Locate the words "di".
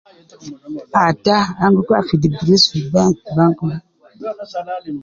2.21-2.27